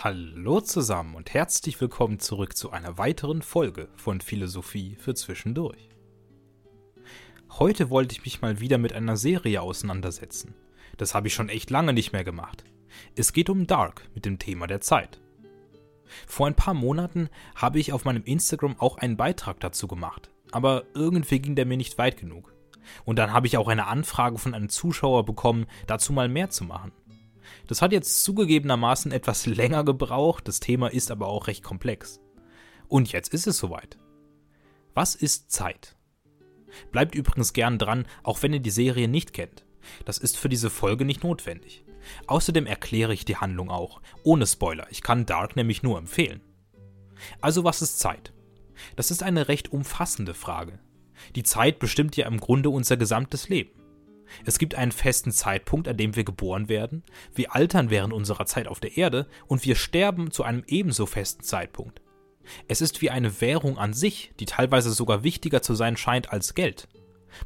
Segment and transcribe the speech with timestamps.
[0.00, 5.88] Hallo zusammen und herzlich willkommen zurück zu einer weiteren Folge von Philosophie für Zwischendurch.
[7.58, 10.54] Heute wollte ich mich mal wieder mit einer Serie auseinandersetzen.
[10.98, 12.62] Das habe ich schon echt lange nicht mehr gemacht.
[13.16, 15.20] Es geht um Dark mit dem Thema der Zeit.
[16.28, 20.84] Vor ein paar Monaten habe ich auf meinem Instagram auch einen Beitrag dazu gemacht, aber
[20.94, 22.54] irgendwie ging der mir nicht weit genug.
[23.04, 26.62] Und dann habe ich auch eine Anfrage von einem Zuschauer bekommen, dazu mal mehr zu
[26.62, 26.92] machen.
[27.66, 32.20] Das hat jetzt zugegebenermaßen etwas länger gebraucht, das Thema ist aber auch recht komplex.
[32.88, 33.98] Und jetzt ist es soweit.
[34.94, 35.96] Was ist Zeit?
[36.92, 39.64] Bleibt übrigens gern dran, auch wenn ihr die Serie nicht kennt.
[40.04, 41.84] Das ist für diese Folge nicht notwendig.
[42.26, 44.86] Außerdem erkläre ich die Handlung auch, ohne Spoiler.
[44.90, 46.40] Ich kann Dark nämlich nur empfehlen.
[47.40, 48.32] Also was ist Zeit?
[48.96, 50.78] Das ist eine recht umfassende Frage.
[51.34, 53.77] Die Zeit bestimmt ja im Grunde unser gesamtes Leben.
[54.44, 57.02] Es gibt einen festen Zeitpunkt, an dem wir geboren werden,
[57.34, 61.42] wir altern während unserer Zeit auf der Erde und wir sterben zu einem ebenso festen
[61.42, 62.00] Zeitpunkt.
[62.66, 66.54] Es ist wie eine Währung an sich, die teilweise sogar wichtiger zu sein scheint als
[66.54, 66.88] Geld.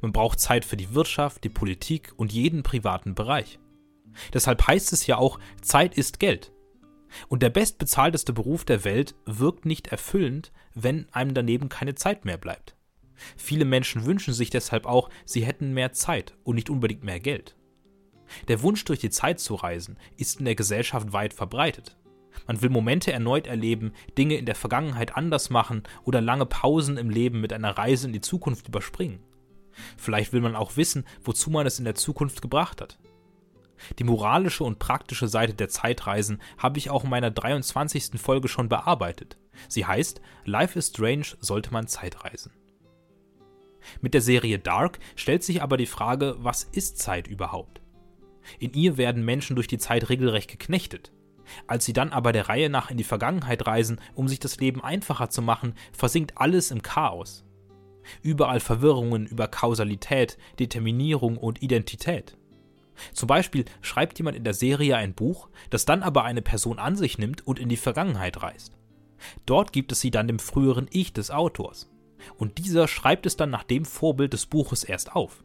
[0.00, 3.58] Man braucht Zeit für die Wirtschaft, die Politik und jeden privaten Bereich.
[4.33, 6.52] Deshalb heißt es ja auch, Zeit ist Geld.
[7.28, 12.39] Und der bestbezahlteste Beruf der Welt wirkt nicht erfüllend, wenn einem daneben keine Zeit mehr
[12.39, 12.74] bleibt.
[13.37, 17.56] Viele Menschen wünschen sich deshalb auch, sie hätten mehr Zeit und nicht unbedingt mehr Geld.
[18.48, 21.97] Der Wunsch, durch die Zeit zu reisen, ist in der Gesellschaft weit verbreitet.
[22.47, 27.11] Man will Momente erneut erleben, Dinge in der Vergangenheit anders machen oder lange Pausen im
[27.11, 29.20] Leben mit einer Reise in die Zukunft überspringen.
[29.97, 32.98] Vielleicht will man auch wissen, wozu man es in der Zukunft gebracht hat.
[33.98, 38.20] Die moralische und praktische Seite der Zeitreisen habe ich auch in meiner 23.
[38.20, 39.39] Folge schon bearbeitet.
[39.69, 42.53] Sie heißt Life is Strange, sollte man Zeitreisen.
[44.00, 47.80] Mit der Serie Dark stellt sich aber die Frage, was ist Zeit überhaupt?
[48.58, 51.12] In ihr werden Menschen durch die Zeit regelrecht geknechtet.
[51.67, 54.83] Als sie dann aber der Reihe nach in die Vergangenheit reisen, um sich das Leben
[54.83, 57.45] einfacher zu machen, versinkt alles im Chaos.
[58.23, 62.36] Überall Verwirrungen über Kausalität, Determinierung und Identität.
[63.12, 66.96] Zum Beispiel schreibt jemand in der Serie ein Buch, das dann aber eine Person an
[66.96, 68.77] sich nimmt und in die Vergangenheit reist.
[69.46, 71.92] Dort gibt es sie dann dem früheren Ich des Autors
[72.36, 75.44] und dieser schreibt es dann nach dem Vorbild des Buches erst auf.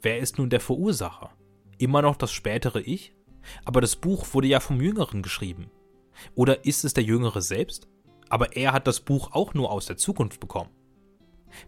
[0.00, 1.30] Wer ist nun der Verursacher?
[1.78, 3.14] Immer noch das spätere Ich?
[3.64, 5.70] Aber das Buch wurde ja vom Jüngeren geschrieben.
[6.34, 7.88] Oder ist es der Jüngere selbst?
[8.28, 10.70] Aber er hat das Buch auch nur aus der Zukunft bekommen.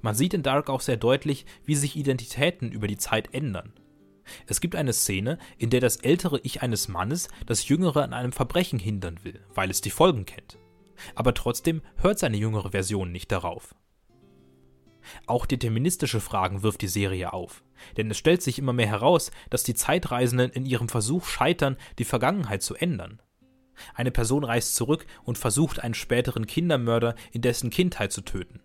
[0.03, 3.73] Man sieht in Dark auch sehr deutlich, wie sich Identitäten über die Zeit ändern.
[4.47, 8.33] Es gibt eine Szene, in der das ältere Ich eines Mannes das Jüngere an einem
[8.33, 10.59] Verbrechen hindern will, weil es die Folgen kennt.
[11.15, 13.75] Aber trotzdem hört seine jüngere Version nicht darauf.
[15.27, 17.63] Auch deterministische Fragen wirft die Serie auf,
[17.97, 22.05] denn es stellt sich immer mehr heraus, dass die Zeitreisenden in ihrem Versuch scheitern, die
[22.05, 23.21] Vergangenheit zu ändern.
[23.95, 28.61] Eine Person reist zurück und versucht, einen späteren Kindermörder in dessen Kindheit zu töten.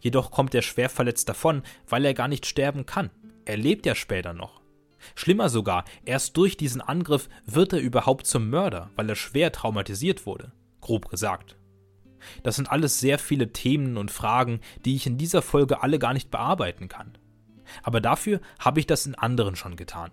[0.00, 3.10] Jedoch kommt er schwer verletzt davon, weil er gar nicht sterben kann.
[3.44, 4.60] Er lebt ja später noch.
[5.14, 10.26] Schlimmer sogar, erst durch diesen Angriff wird er überhaupt zum Mörder, weil er schwer traumatisiert
[10.26, 10.52] wurde.
[10.80, 11.57] Grob gesagt.
[12.42, 16.14] Das sind alles sehr viele Themen und Fragen, die ich in dieser Folge alle gar
[16.14, 17.16] nicht bearbeiten kann.
[17.82, 20.10] Aber dafür habe ich das in anderen schon getan.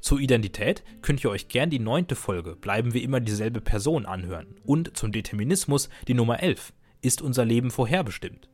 [0.00, 4.56] Zur Identität könnt ihr euch gern die neunte Folge Bleiben wir immer dieselbe Person anhören
[4.64, 6.72] und zum Determinismus die Nummer 11
[7.02, 8.48] Ist unser Leben vorherbestimmt.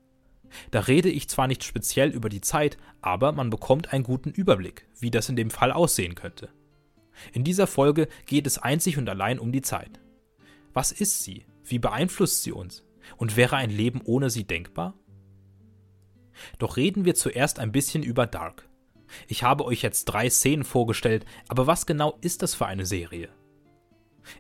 [0.71, 4.87] Da rede ich zwar nicht speziell über die Zeit, aber man bekommt einen guten Überblick,
[4.99, 6.51] wie das in dem Fall aussehen könnte.
[7.33, 10.01] In dieser Folge geht es einzig und allein um die Zeit.
[10.73, 11.45] Was ist sie?
[11.65, 12.85] Wie beeinflusst sie uns?
[13.17, 14.95] Und wäre ein Leben ohne sie denkbar?
[16.59, 18.69] Doch reden wir zuerst ein bisschen über Dark.
[19.29, 23.29] Ich habe euch jetzt drei Szenen vorgestellt, aber was genau ist das für eine Serie?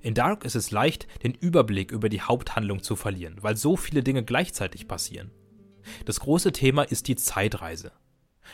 [0.00, 4.02] In Dark ist es leicht, den Überblick über die Haupthandlung zu verlieren, weil so viele
[4.02, 5.32] Dinge gleichzeitig passieren.
[6.04, 7.92] Das große Thema ist die Zeitreise.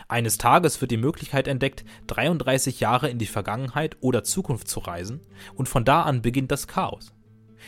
[0.06, 5.20] Eines Tages wird die Möglichkeit entdeckt, 33 Jahre in die Vergangenheit oder Zukunft zu reisen,
[5.54, 7.12] und von da an beginnt das Chaos.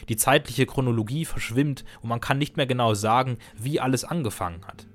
[0.08, 4.86] Die zeitliche Chronologie verschwimmt und man kann nicht mehr genau sagen, wie alles angefangen hat.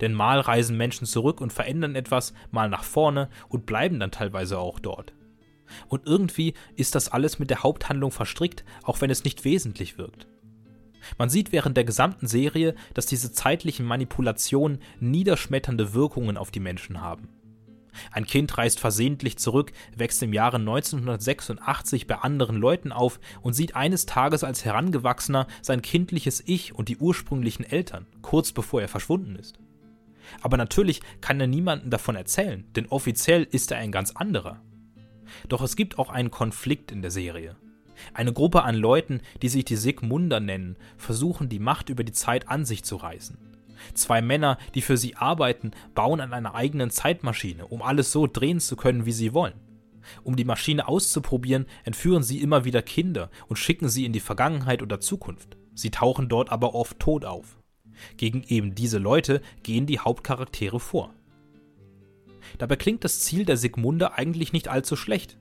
[0.00, 4.58] Denn mal reisen Menschen zurück und verändern etwas, mal nach vorne und bleiben dann teilweise
[4.58, 5.14] auch dort.
[5.88, 10.26] Und irgendwie ist das alles mit der Haupthandlung verstrickt, auch wenn es nicht wesentlich wirkt.
[11.18, 17.00] Man sieht während der gesamten Serie, dass diese zeitlichen Manipulationen niederschmetternde Wirkungen auf die Menschen
[17.00, 17.28] haben.
[18.12, 23.76] Ein Kind reist versehentlich zurück, wächst im Jahre 1986 bei anderen Leuten auf und sieht
[23.76, 29.36] eines Tages als Herangewachsener sein kindliches Ich und die ursprünglichen Eltern, kurz bevor er verschwunden
[29.36, 29.58] ist.
[30.40, 34.60] Aber natürlich kann er niemandem davon erzählen, denn offiziell ist er ein ganz anderer.
[35.48, 37.56] Doch es gibt auch einen Konflikt in der Serie.
[38.12, 42.48] Eine Gruppe an Leuten, die sich die Sigmunder nennen, versuchen die Macht über die Zeit
[42.48, 43.55] an sich zu reißen.
[43.94, 48.60] Zwei Männer, die für sie arbeiten, bauen an einer eigenen Zeitmaschine, um alles so drehen
[48.60, 49.54] zu können, wie sie wollen.
[50.22, 54.82] Um die Maschine auszuprobieren, entführen sie immer wieder Kinder und schicken sie in die Vergangenheit
[54.82, 55.56] oder Zukunft.
[55.74, 57.58] Sie tauchen dort aber oft tot auf.
[58.16, 61.14] Gegen eben diese Leute gehen die Hauptcharaktere vor.
[62.58, 65.36] Dabei klingt das Ziel der Sigmunde eigentlich nicht allzu schlecht.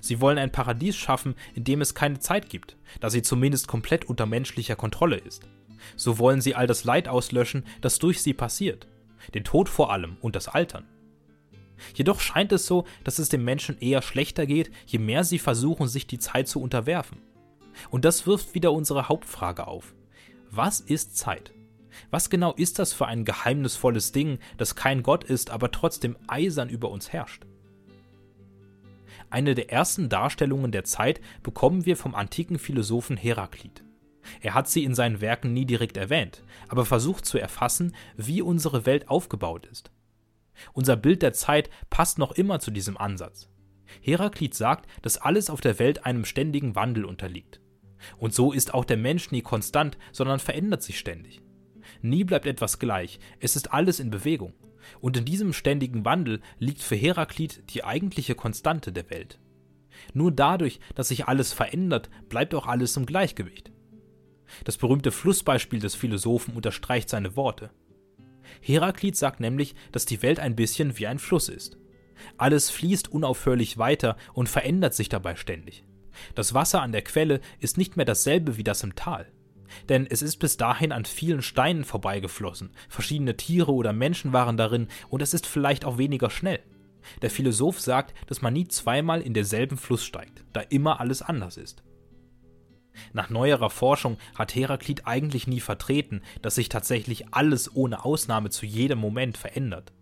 [0.00, 4.04] Sie wollen ein Paradies schaffen, in dem es keine Zeit gibt, da sie zumindest komplett
[4.04, 5.48] unter menschlicher Kontrolle ist.
[5.96, 8.86] So wollen sie all das Leid auslöschen, das durch sie passiert,
[9.34, 10.86] den Tod vor allem und das Altern.
[11.94, 15.88] Jedoch scheint es so, dass es den Menschen eher schlechter geht, je mehr sie versuchen,
[15.88, 17.18] sich die Zeit zu unterwerfen.
[17.90, 19.94] Und das wirft wieder unsere Hauptfrage auf.
[20.50, 21.52] Was ist Zeit?
[22.10, 26.68] Was genau ist das für ein geheimnisvolles Ding, das kein Gott ist, aber trotzdem eisern
[26.68, 27.44] über uns herrscht?
[29.30, 33.84] Eine der ersten Darstellungen der Zeit bekommen wir vom antiken Philosophen Heraklit.
[34.40, 38.86] Er hat sie in seinen Werken nie direkt erwähnt, aber versucht zu erfassen, wie unsere
[38.86, 39.90] Welt aufgebaut ist.
[40.72, 43.48] Unser Bild der Zeit passt noch immer zu diesem Ansatz.
[44.00, 47.60] Heraklit sagt, dass alles auf der Welt einem ständigen Wandel unterliegt.
[48.16, 51.40] Und so ist auch der Mensch nie konstant, sondern verändert sich ständig.
[52.02, 54.52] Nie bleibt etwas gleich, es ist alles in Bewegung.
[55.00, 59.38] Und in diesem ständigen Wandel liegt für Heraklit die eigentliche Konstante der Welt.
[60.14, 63.72] Nur dadurch, dass sich alles verändert, bleibt auch alles im Gleichgewicht.
[64.64, 67.70] Das berühmte Flussbeispiel des Philosophen unterstreicht seine Worte.
[68.60, 71.76] Heraklit sagt nämlich, dass die Welt ein bisschen wie ein Fluss ist.
[72.36, 75.84] Alles fließt unaufhörlich weiter und verändert sich dabei ständig.
[76.34, 79.30] Das Wasser an der Quelle ist nicht mehr dasselbe wie das im Tal.
[79.88, 84.88] Denn es ist bis dahin an vielen Steinen vorbeigeflossen, verschiedene Tiere oder Menschen waren darin
[85.10, 86.60] und es ist vielleicht auch weniger schnell.
[87.22, 91.56] Der Philosoph sagt, dass man nie zweimal in derselben Fluss steigt, da immer alles anders
[91.56, 91.82] ist.
[93.12, 98.66] Nach neuerer Forschung hat Heraklit eigentlich nie vertreten, dass sich tatsächlich alles ohne Ausnahme zu
[98.66, 99.92] jedem Moment verändert.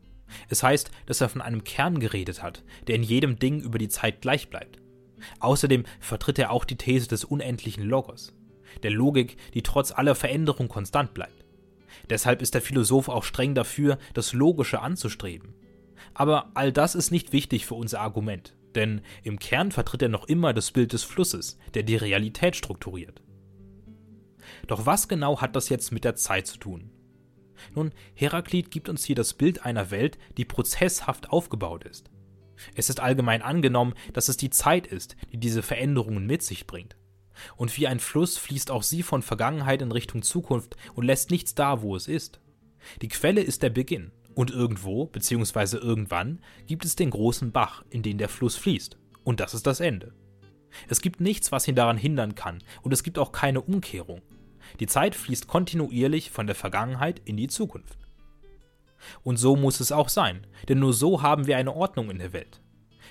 [0.48, 3.88] Es heißt, dass er von einem Kern geredet hat, der in jedem Ding über die
[3.88, 4.80] Zeit gleich bleibt.
[5.40, 8.34] Außerdem vertritt er auch die These des unendlichen Logos,
[8.82, 11.44] der Logik, die trotz aller Veränderung konstant bleibt.
[12.10, 15.54] Deshalb ist der Philosoph auch streng dafür, das Logische anzustreben.
[16.14, 20.28] Aber all das ist nicht wichtig für unser Argument denn im Kern vertritt er noch
[20.28, 23.22] immer das Bild des Flusses, der die Realität strukturiert.
[24.66, 26.90] Doch was genau hat das jetzt mit der Zeit zu tun?
[27.74, 32.10] Nun, Heraklit gibt uns hier das Bild einer Welt, die prozesshaft aufgebaut ist.
[32.74, 36.96] Es ist allgemein angenommen, dass es die Zeit ist, die diese Veränderungen mit sich bringt.
[37.56, 41.54] Und wie ein Fluss fließt auch sie von Vergangenheit in Richtung Zukunft und lässt nichts
[41.54, 42.40] da, wo es ist.
[43.02, 48.02] Die Quelle ist der Beginn, und irgendwo, beziehungsweise irgendwann, gibt es den großen Bach, in
[48.02, 48.98] den der Fluss fließt.
[49.24, 50.12] Und das ist das Ende.
[50.88, 54.20] Es gibt nichts, was ihn daran hindern kann, und es gibt auch keine Umkehrung.
[54.78, 57.98] Die Zeit fließt kontinuierlich von der Vergangenheit in die Zukunft.
[59.22, 62.34] Und so muss es auch sein, denn nur so haben wir eine Ordnung in der
[62.34, 62.60] Welt.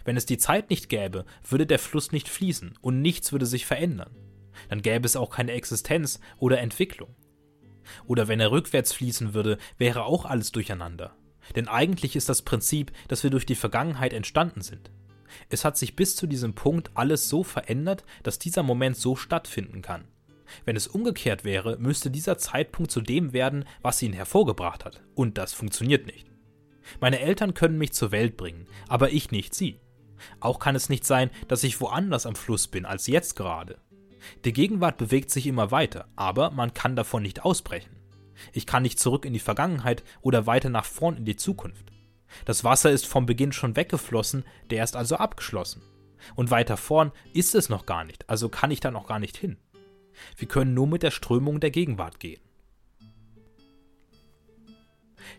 [0.04, 3.66] Wenn es die Zeit nicht gäbe, würde der Fluss nicht fließen und nichts würde sich
[3.66, 4.16] verändern.
[4.70, 7.16] Dann gäbe es auch keine Existenz oder Entwicklung.
[8.08, 11.16] Oder wenn er rückwärts fließen würde, wäre auch alles durcheinander.
[11.56, 14.92] Denn eigentlich ist das Prinzip, dass wir durch die Vergangenheit entstanden sind.
[15.50, 19.82] Es hat sich bis zu diesem Punkt alles so verändert, dass dieser Moment so stattfinden
[19.82, 20.06] kann.
[20.64, 25.02] Wenn es umgekehrt wäre, müsste dieser Zeitpunkt zu dem werden, was ihn hervorgebracht hat.
[25.16, 26.28] Und das funktioniert nicht.
[27.00, 29.80] Meine Eltern können mich zur Welt bringen, aber ich nicht sie.
[30.40, 33.78] Auch kann es nicht sein, dass ich woanders am Fluss bin als jetzt gerade.
[34.44, 37.96] Die Gegenwart bewegt sich immer weiter, aber man kann davon nicht ausbrechen.
[38.54, 41.92] Ich kann nicht zurück in die Vergangenheit oder weiter nach vorn in die Zukunft.
[42.44, 45.82] Das Wasser ist vom Beginn schon weggeflossen, der ist also abgeschlossen.
[46.36, 49.38] Und weiter vorn ist es noch gar nicht, also kann ich da noch gar nicht
[49.38, 49.58] hin.
[50.38, 52.42] Wir können nur mit der Strömung der Gegenwart gehen.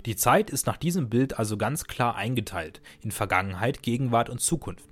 [0.04, 4.88] Die Zeit ist nach diesem Bild also ganz klar eingeteilt in Vergangenheit, Gegenwart und Zukunft.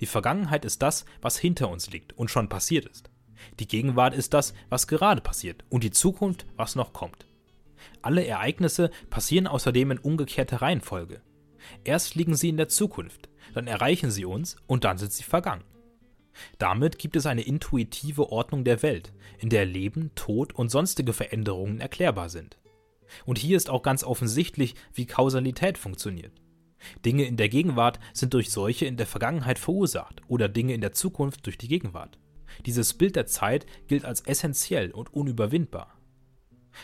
[0.00, 3.10] Die Vergangenheit ist das, was hinter uns liegt und schon passiert ist.
[3.58, 7.26] Die Gegenwart ist das, was gerade passiert und die Zukunft, was noch kommt.
[8.00, 11.20] Alle Ereignisse passieren außerdem in umgekehrter Reihenfolge.
[11.84, 15.64] Erst liegen sie in der Zukunft, dann erreichen sie uns und dann sind sie vergangen.
[16.58, 21.80] Damit gibt es eine intuitive Ordnung der Welt, in der Leben, Tod und sonstige Veränderungen
[21.80, 22.58] erklärbar sind.
[23.26, 26.32] Und hier ist auch ganz offensichtlich, wie Kausalität funktioniert.
[27.04, 30.92] Dinge in der Gegenwart sind durch solche in der Vergangenheit verursacht oder Dinge in der
[30.92, 32.18] Zukunft durch die Gegenwart.
[32.66, 35.98] Dieses Bild der Zeit gilt als essentiell und unüberwindbar.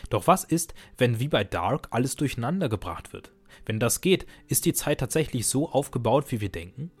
[0.09, 3.31] Doch was ist, wenn wie bei Dark alles durcheinander gebracht wird?
[3.65, 6.91] Wenn das geht, ist die Zeit tatsächlich so aufgebaut, wie wir denken?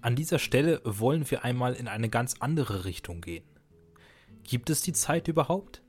[0.00, 3.44] An dieser Stelle wollen wir einmal in eine ganz andere Richtung gehen.
[4.44, 5.82] Gibt es die Zeit überhaupt?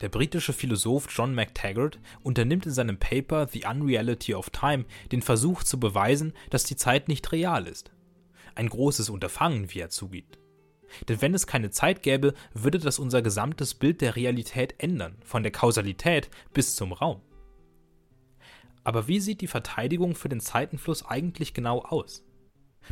[0.00, 5.62] Der britische Philosoph John MacTaggart unternimmt in seinem Paper The Unreality of Time den Versuch
[5.62, 7.92] zu beweisen, dass die Zeit nicht real ist.
[8.58, 10.40] Ein großes Unterfangen, wie er zugibt.
[11.06, 15.44] Denn wenn es keine Zeit gäbe, würde das unser gesamtes Bild der Realität ändern, von
[15.44, 17.20] der Kausalität bis zum Raum.
[18.82, 22.24] Aber wie sieht die Verteidigung für den Zeitenfluss eigentlich genau aus?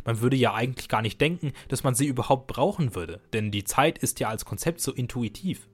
[0.05, 3.65] Man würde ja eigentlich gar nicht denken, dass man sie überhaupt brauchen würde, denn die
[3.65, 5.67] Zeit ist ja als Konzept so intuitiv.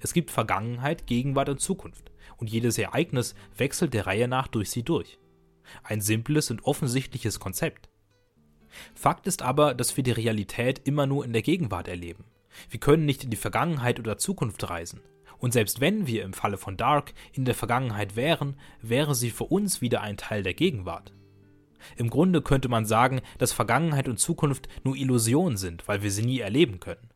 [0.00, 4.82] Es gibt Vergangenheit, Gegenwart und Zukunft, und jedes Ereignis wechselt der Reihe nach durch sie
[4.82, 5.18] durch.
[5.82, 7.90] Ein simples und offensichtliches Konzept.
[8.94, 12.24] Fakt ist aber, dass wir die Realität immer nur in der Gegenwart erleben.
[12.68, 15.00] Wir können nicht in die Vergangenheit oder Zukunft reisen.
[15.38, 19.44] Und selbst wenn wir im Falle von Dark in der Vergangenheit wären, wäre sie für
[19.44, 21.12] uns wieder ein Teil der Gegenwart.
[21.96, 26.24] Im Grunde könnte man sagen, dass Vergangenheit und Zukunft nur Illusionen sind, weil wir sie
[26.24, 27.08] nie erleben können.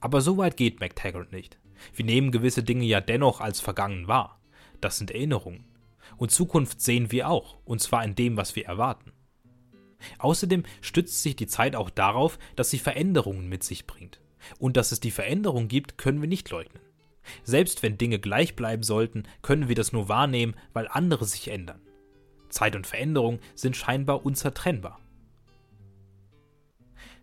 [0.00, 1.58] Aber so weit geht MacTaggart nicht.
[1.94, 4.40] Wir nehmen gewisse Dinge ja dennoch als vergangen wahr.
[4.80, 5.64] Das sind Erinnerungen.
[6.16, 9.12] Und Zukunft sehen wir auch, und zwar in dem, was wir erwarten.
[10.18, 14.20] Außerdem stützt sich die Zeit auch darauf, dass sie Veränderungen mit sich bringt.
[14.58, 16.82] Und dass es die Veränderung gibt, können wir nicht leugnen.
[17.42, 21.80] Selbst wenn Dinge gleich bleiben sollten, können wir das nur wahrnehmen, weil andere sich ändern.
[22.50, 25.00] Zeit und Veränderung sind scheinbar unzertrennbar.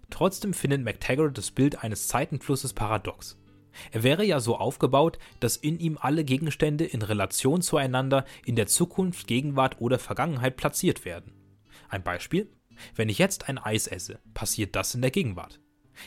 [0.10, 3.38] Trotzdem findet MacTaggart das Bild eines Zeitenflusses paradox.
[3.92, 8.68] Er wäre ja so aufgebaut, dass in ihm alle Gegenstände in Relation zueinander in der
[8.68, 11.34] Zukunft, Gegenwart oder Vergangenheit platziert werden.
[11.88, 12.50] Ein Beispiel?
[12.96, 15.60] Wenn ich jetzt ein Eis esse, passiert das in der Gegenwart.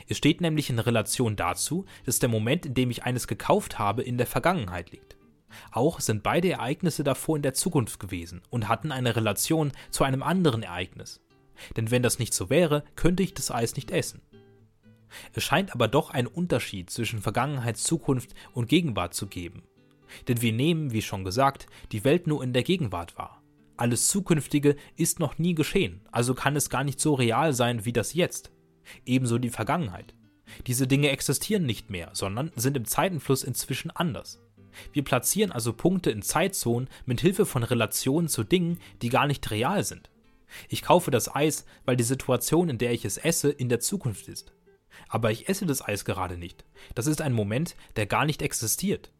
[0.08, 4.02] Es steht nämlich in Relation dazu, dass der Moment, in dem ich eines gekauft habe,
[4.02, 5.16] in der Vergangenheit liegt.
[5.70, 10.22] Auch sind beide Ereignisse davor in der Zukunft gewesen und hatten eine Relation zu einem
[10.22, 11.20] anderen Ereignis.
[11.76, 14.20] Denn wenn das nicht so wäre, könnte ich das Eis nicht essen.
[15.32, 19.62] Es scheint aber doch einen Unterschied zwischen Vergangenheit, Zukunft und Gegenwart zu geben.
[20.26, 23.43] Denn wir nehmen, wie schon gesagt, die Welt nur in der Gegenwart wahr.
[23.76, 27.92] Alles Zukünftige ist noch nie geschehen, also kann es gar nicht so real sein wie
[27.92, 28.52] das Jetzt.
[29.04, 30.14] Ebenso die Vergangenheit.
[30.66, 34.40] Diese Dinge existieren nicht mehr, sondern sind im Zeitenfluss inzwischen anders.
[34.92, 39.50] Wir platzieren also Punkte in Zeitzonen mit Hilfe von Relationen zu Dingen, die gar nicht
[39.50, 40.10] real sind.
[40.68, 44.28] Ich kaufe das Eis, weil die Situation, in der ich es esse, in der Zukunft
[44.28, 44.52] ist.
[45.08, 46.64] Aber ich esse das Eis gerade nicht.
[46.94, 49.10] Das ist ein Moment, der gar nicht existiert.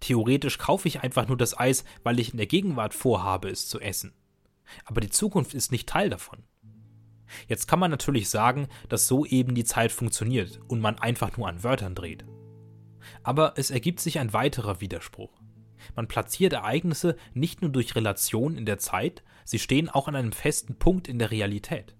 [0.00, 3.80] Theoretisch kaufe ich einfach nur das Eis, weil ich in der Gegenwart vorhabe, es zu
[3.80, 4.12] essen.
[4.84, 6.42] Aber die Zukunft ist nicht Teil davon.
[7.48, 11.48] Jetzt kann man natürlich sagen, dass so eben die Zeit funktioniert und man einfach nur
[11.48, 12.24] an Wörtern dreht.
[13.22, 15.30] Aber es ergibt sich ein weiterer Widerspruch.
[15.94, 20.32] Man platziert Ereignisse nicht nur durch Relation in der Zeit, sie stehen auch an einem
[20.32, 21.94] festen Punkt in der Realität.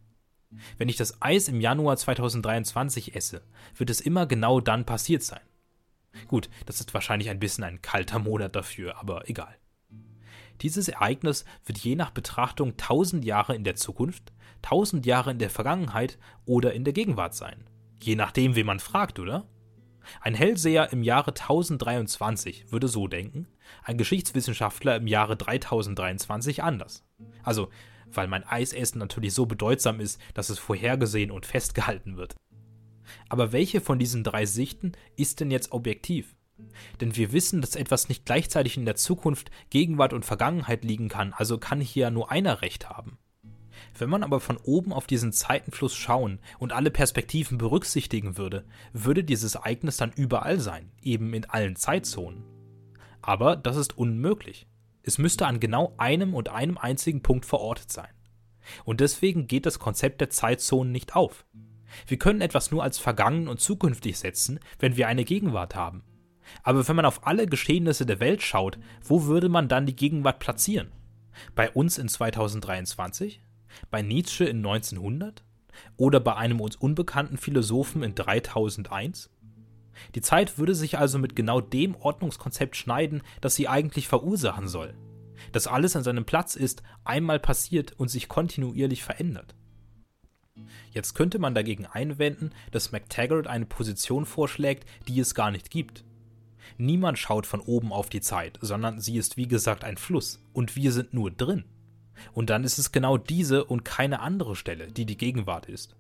[0.79, 3.43] Wenn ich das Eis im Januar 2023 esse,
[3.77, 5.41] wird es immer genau dann passiert sein.
[6.29, 9.57] Gut, das ist wahrscheinlich ein bisschen ein kalter Monat dafür, aber egal.
[10.61, 15.51] Dieses Ereignis wird je nach Betrachtung 1000 Jahre in der Zukunft, 1000 Jahre in der
[15.51, 17.69] Vergangenheit oder in der Gegenwart sein.
[18.01, 19.47] Je nachdem, wen man fragt, oder?
[20.21, 23.49] Ein Hellseher im Jahre 1023 würde so denken,
[23.83, 27.05] ein Geschichtswissenschaftler im Jahre 3023 anders.
[27.43, 27.71] Also,
[28.07, 32.37] weil mein Eisessen natürlich so bedeutsam ist, dass es vorhergesehen und festgehalten wird.
[33.29, 36.37] Aber welche von diesen drei Sichten ist denn jetzt objektiv?
[37.01, 41.33] Denn wir wissen, dass etwas nicht gleichzeitig in der Zukunft, Gegenwart und Vergangenheit liegen kann,
[41.33, 43.19] also kann hier nur einer recht haben.
[43.97, 49.25] Wenn man aber von oben auf diesen Zeitenfluss schauen und alle Perspektiven berücksichtigen würde, würde
[49.25, 52.45] dieses Ereignis dann überall sein, eben in allen Zeitzonen.
[53.21, 54.67] Aber das ist unmöglich.
[55.03, 58.09] Es müsste an genau einem und einem einzigen Punkt verortet sein.
[58.85, 61.45] Und deswegen geht das Konzept der Zeitzonen nicht auf.
[62.07, 66.03] Wir können etwas nur als vergangen und zukünftig setzen, wenn wir eine Gegenwart haben.
[66.63, 70.39] Aber wenn man auf alle Geschehnisse der Welt schaut, wo würde man dann die Gegenwart
[70.39, 70.93] platzieren?
[71.55, 73.41] Bei uns in 2023?
[73.91, 75.43] Bei Nietzsche in 1900?
[75.97, 79.31] Oder bei einem uns unbekannten Philosophen in 3001?
[80.15, 84.95] Die Zeit würde sich also mit genau dem Ordnungskonzept schneiden, das sie eigentlich verursachen soll.
[85.53, 89.55] Dass alles an seinem Platz ist, einmal passiert und sich kontinuierlich verändert.
[90.93, 96.05] Jetzt könnte man dagegen einwenden, dass MacTaggart eine Position vorschlägt, die es gar nicht gibt.
[96.79, 100.77] Niemand schaut von oben auf die Zeit, sondern sie ist wie gesagt ein Fluss und
[100.77, 101.65] wir sind nur drin.
[102.33, 105.97] Und dann ist es genau diese und keine andere Stelle, die die Gegenwart ist.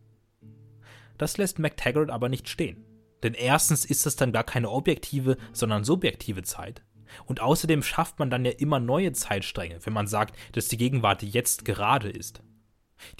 [1.18, 2.84] Das lässt MacTaggart aber nicht stehen.
[3.22, 6.82] Denn erstens ist es dann gar keine objektive, sondern subjektive Zeit.
[7.26, 11.22] Und außerdem schafft man dann ja immer neue Zeitstränge, wenn man sagt, dass die Gegenwart
[11.22, 12.42] jetzt gerade ist.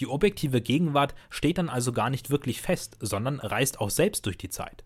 [0.00, 4.38] Die objektive Gegenwart steht dann also gar nicht wirklich fest, sondern reist auch selbst durch
[4.38, 4.84] die Zeit.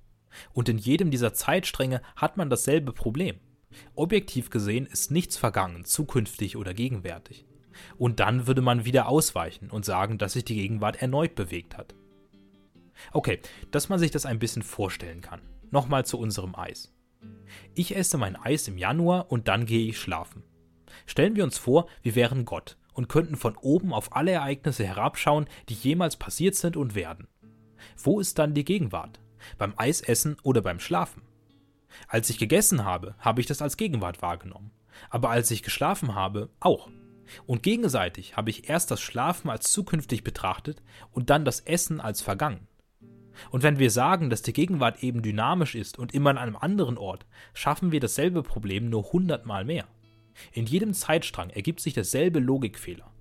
[0.53, 3.37] Und in jedem dieser Zeitstränge hat man dasselbe Problem.
[3.95, 7.47] Objektiv gesehen ist nichts vergangen, zukünftig oder gegenwärtig.
[7.97, 11.95] Und dann würde man wieder ausweichen und sagen, dass sich die Gegenwart erneut bewegt hat.
[13.13, 13.41] Okay,
[13.71, 15.41] dass man sich das ein bisschen vorstellen kann.
[15.71, 16.93] Nochmal zu unserem Eis.
[17.75, 20.43] Ich esse mein Eis im Januar und dann gehe ich schlafen.
[21.07, 25.47] Stellen wir uns vor, wir wären Gott und könnten von oben auf alle Ereignisse herabschauen,
[25.69, 27.29] die jemals passiert sind und werden.
[27.97, 29.21] Wo ist dann die Gegenwart?
[29.57, 31.23] Beim Eisessen oder beim Schlafen?
[32.09, 34.73] Als ich gegessen habe, habe ich das als Gegenwart wahrgenommen.
[35.11, 36.89] Aber als ich geschlafen habe, auch.
[37.47, 42.21] Und gegenseitig habe ich erst das Schlafen als zukünftig betrachtet und dann das Essen als
[42.21, 42.67] vergangen.
[43.51, 46.99] Und wenn wir sagen, dass die Gegenwart eben dynamisch ist und immer an einem anderen
[46.99, 49.87] Ort, schaffen wir dasselbe Problem nur hundertmal mehr.
[50.53, 53.13] In jedem Zeitstrang ergibt sich derselbe Logikfehler.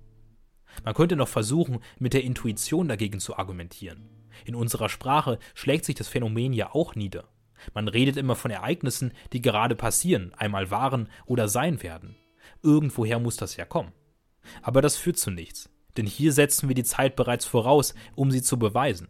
[0.84, 4.08] Man könnte noch versuchen, mit der Intuition dagegen zu argumentieren.
[4.44, 7.28] In unserer Sprache schlägt sich das Phänomen ja auch nieder.
[7.74, 12.16] Man redet immer von Ereignissen, die gerade passieren, einmal waren oder sein werden.
[12.62, 13.92] Irgendwoher muss das ja kommen.
[14.62, 18.42] Aber das führt zu nichts, denn hier setzen wir die Zeit bereits voraus, um sie
[18.42, 19.08] zu beweisen.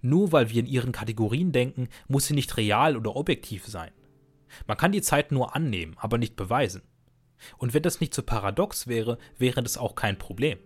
[0.00, 3.92] Nur weil wir in ihren Kategorien denken, muss sie nicht real oder objektiv sein.
[4.66, 6.82] Man kann die Zeit nur annehmen, aber nicht beweisen.
[7.56, 10.58] Und wenn das nicht so paradox wäre, wäre das auch kein Problem.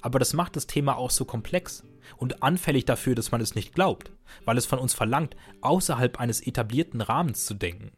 [0.00, 1.84] Aber das macht das Thema auch so komplex
[2.16, 4.12] und anfällig dafür, dass man es nicht glaubt,
[4.44, 7.92] weil es von uns verlangt, außerhalb eines etablierten Rahmens zu denken.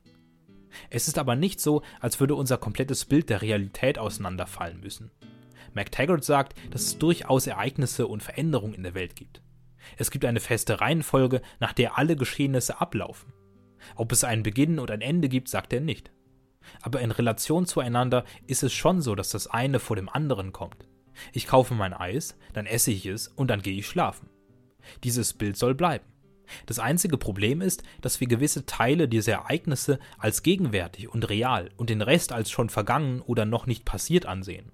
[0.90, 5.11] Es ist aber nicht so, als würde unser komplettes Bild der Realität auseinanderfallen müssen.
[5.75, 9.42] MacTaggart sagt, dass es durchaus Ereignisse und Veränderungen in der Welt gibt.
[9.97, 13.32] Es gibt eine feste Reihenfolge, nach der alle Geschehnisse ablaufen.
[13.97, 16.12] Ob es einen Beginn und ein Ende gibt, sagt er nicht.
[16.81, 20.88] Aber in Relation zueinander ist es schon so, dass das eine vor dem anderen kommt.
[21.33, 24.29] Ich kaufe mein Eis, dann esse ich es und dann gehe ich schlafen.
[25.05, 26.05] Dieses Bild soll bleiben.
[26.66, 31.90] Das einzige Problem ist, dass wir gewisse Teile dieser Ereignisse als gegenwärtig und real und
[31.90, 34.72] den Rest als schon vergangen oder noch nicht passiert ansehen.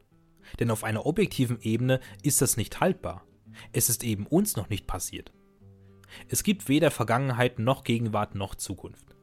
[0.61, 3.24] Denn auf einer objektiven Ebene ist das nicht haltbar.
[3.72, 5.33] Es ist eben uns noch nicht passiert.
[6.29, 9.14] Es gibt weder Vergangenheit noch Gegenwart noch Zukunft.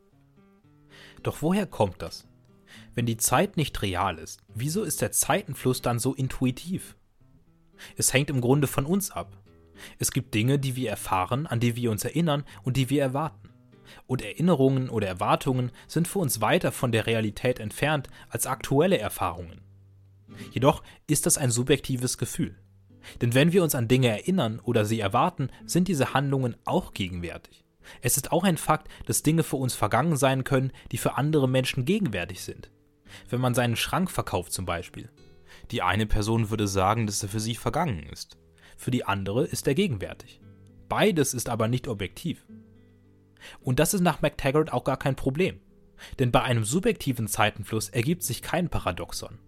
[1.23, 2.27] Doch woher kommt das?
[2.95, 6.95] Wenn die Zeit nicht real ist, wieso ist der Zeitenfluss dann so intuitiv?
[7.97, 9.37] Es hängt im Grunde von uns ab.
[9.99, 13.49] Es gibt Dinge, die wir erfahren, an die wir uns erinnern und die wir erwarten.
[14.07, 19.59] Und Erinnerungen oder Erwartungen sind für uns weiter von der Realität entfernt als aktuelle Erfahrungen.
[20.51, 22.55] Jedoch ist das ein subjektives Gefühl.
[23.21, 27.65] Denn wenn wir uns an Dinge erinnern oder sie erwarten, sind diese Handlungen auch gegenwärtig.
[28.01, 31.47] Es ist auch ein Fakt, dass Dinge für uns vergangen sein können, die für andere
[31.47, 32.71] Menschen gegenwärtig sind.
[33.29, 35.09] Wenn man seinen Schrank verkauft zum Beispiel.
[35.71, 38.37] Die eine Person würde sagen, dass er für sie vergangen ist.
[38.77, 40.41] Für die andere ist er gegenwärtig.
[40.89, 42.45] Beides ist aber nicht objektiv.
[43.61, 45.59] Und das ist nach McTaggart auch gar kein Problem.
[46.19, 49.39] Denn bei einem subjektiven Zeitenfluss ergibt sich kein Paradoxon.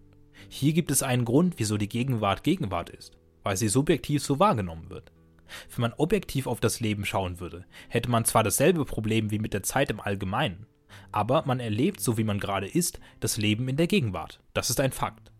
[0.48, 4.88] Hier gibt es einen Grund, wieso die Gegenwart Gegenwart ist, weil sie subjektiv so wahrgenommen
[4.88, 5.12] wird.
[5.70, 9.54] Wenn man objektiv auf das Leben schauen würde, hätte man zwar dasselbe Problem wie mit
[9.54, 10.66] der Zeit im Allgemeinen,
[11.12, 14.40] aber man erlebt, so wie man gerade ist, das Leben in der Gegenwart.
[14.54, 15.32] Das ist ein Fakt.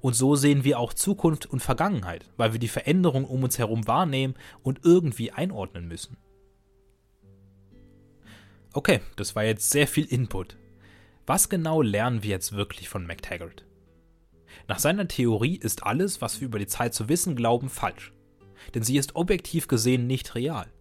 [0.00, 3.86] Und so sehen wir auch Zukunft und Vergangenheit, weil wir die Veränderung um uns herum
[3.86, 6.16] wahrnehmen und irgendwie einordnen müssen.
[8.72, 10.56] Okay, das war jetzt sehr viel Input.
[11.26, 13.64] Was genau lernen wir jetzt wirklich von McTaggart?
[14.66, 18.12] Nach seiner Theorie ist alles, was wir über die Zeit zu wissen glauben, falsch.
[18.74, 20.72] Denn sie ist objektiv gesehen nicht real.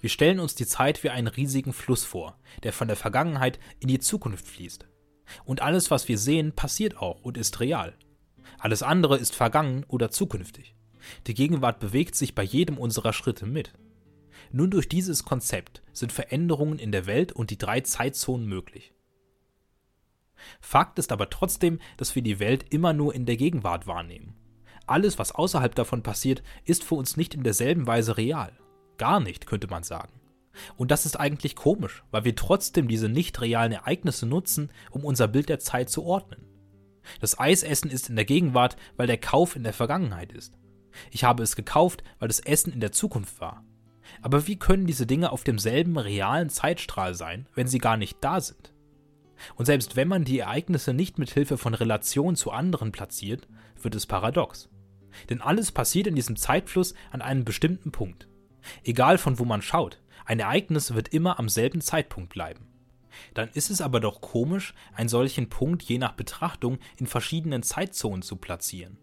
[0.00, 3.88] Wir stellen uns die Zeit wie einen riesigen Fluss vor, der von der Vergangenheit in
[3.88, 4.86] die Zukunft fließt.
[5.44, 7.94] Und alles, was wir sehen, passiert auch und ist real.
[8.58, 10.74] Alles andere ist vergangen oder zukünftig.
[11.26, 13.72] Die Gegenwart bewegt sich bei jedem unserer Schritte mit.
[14.52, 18.94] Nun durch dieses Konzept sind Veränderungen in der Welt und die drei Zeitzonen möglich.
[20.60, 24.34] Fakt ist aber trotzdem, dass wir die Welt immer nur in der Gegenwart wahrnehmen.
[24.86, 28.52] Alles, was außerhalb davon passiert, ist für uns nicht in derselben Weise real.
[28.98, 30.20] Gar nicht, könnte man sagen.
[30.76, 35.28] Und das ist eigentlich komisch, weil wir trotzdem diese nicht realen Ereignisse nutzen, um unser
[35.28, 36.44] Bild der Zeit zu ordnen.
[37.20, 40.58] Das Eisessen ist in der Gegenwart, weil der Kauf in der Vergangenheit ist.
[41.10, 43.64] Ich habe es gekauft, weil das Essen in der Zukunft war.
[44.22, 48.40] Aber wie können diese Dinge auf demselben realen Zeitstrahl sein, wenn sie gar nicht da
[48.40, 48.72] sind?
[49.56, 53.48] Und selbst wenn man die Ereignisse nicht mit Hilfe von Relation zu anderen platziert,
[53.82, 54.68] wird es paradox.
[55.30, 58.28] Denn alles passiert in diesem Zeitfluss an einem bestimmten Punkt.
[58.82, 62.66] Egal von wo man schaut, ein Ereignis wird immer am selben Zeitpunkt bleiben.
[63.34, 68.22] Dann ist es aber doch komisch, einen solchen Punkt je nach Betrachtung in verschiedenen Zeitzonen
[68.22, 68.98] zu platzieren.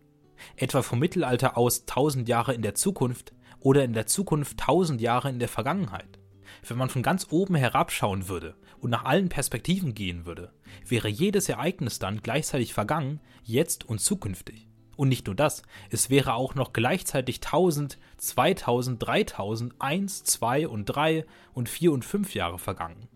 [0.55, 5.29] Etwa vom Mittelalter aus tausend Jahre in der Zukunft oder in der Zukunft tausend Jahre
[5.29, 6.19] in der Vergangenheit.
[6.67, 10.51] Wenn man von ganz oben herabschauen würde und nach allen Perspektiven gehen würde,
[10.85, 14.70] wäre jedes Ereignis dann gleichzeitig vergangen, jetzt und zukünftig.
[14.97, 20.85] Und nicht nur das, es wäre auch noch gleichzeitig 1000, 2000, 3000, 1, 2 und
[20.85, 23.07] 3 und 4 und 5 Jahre vergangen.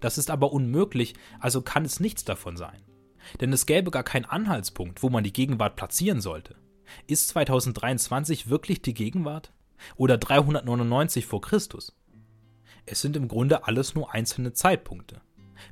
[0.00, 2.82] Das ist aber unmöglich, also kann es nichts davon sein.
[3.40, 6.56] Denn es gäbe gar keinen Anhaltspunkt, wo man die Gegenwart platzieren sollte.
[7.06, 9.52] Ist 2023 wirklich die Gegenwart?
[9.96, 11.94] Oder 399 vor Christus?
[12.86, 15.20] Es sind im Grunde alles nur einzelne Zeitpunkte.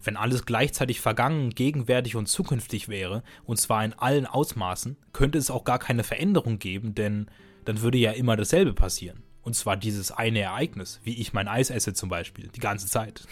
[0.02, 5.50] Wenn alles gleichzeitig vergangen, gegenwärtig und zukünftig wäre, und zwar in allen Ausmaßen, könnte es
[5.50, 7.30] auch gar keine Veränderung geben, denn
[7.64, 9.22] dann würde ja immer dasselbe passieren.
[9.42, 13.26] Und zwar dieses eine Ereignis, wie ich mein Eis esse zum Beispiel, die ganze Zeit.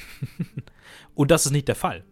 [1.15, 2.05] und das ist nicht der Fall.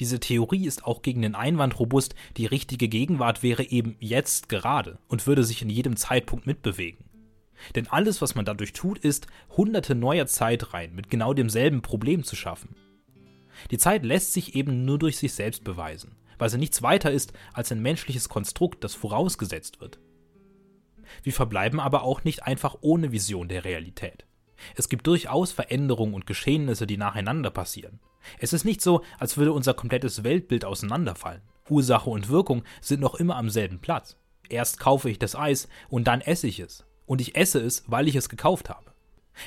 [0.00, 4.98] Diese Theorie ist auch gegen den Einwand robust, die richtige Gegenwart wäre eben jetzt gerade
[5.08, 7.04] und würde sich in jedem Zeitpunkt mitbewegen.
[7.74, 12.36] Denn alles, was man dadurch tut, ist, hunderte neuer Zeitreihen mit genau demselben Problem zu
[12.36, 12.76] schaffen.
[13.70, 17.32] Die Zeit lässt sich eben nur durch sich selbst beweisen, weil sie nichts weiter ist
[17.52, 19.98] als ein menschliches Konstrukt, das vorausgesetzt wird.
[21.22, 24.26] Wir verbleiben aber auch nicht einfach ohne Vision der Realität.
[24.74, 28.00] Es gibt durchaus Veränderungen und Geschehnisse, die nacheinander passieren.
[28.38, 31.42] Es ist nicht so, als würde unser komplettes Weltbild auseinanderfallen.
[31.68, 34.16] Ursache und Wirkung sind noch immer am selben Platz.
[34.48, 36.84] Erst kaufe ich das Eis und dann esse ich es.
[37.06, 38.92] Und ich esse es, weil ich es gekauft habe.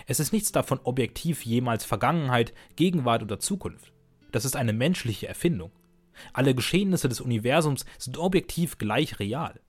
[0.06, 3.94] Es ist nichts davon objektiv jemals Vergangenheit, Gegenwart oder Zukunft.
[4.32, 5.72] Das ist eine menschliche Erfindung.
[6.34, 9.60] Alle Geschehnisse des Universums sind objektiv gleich real.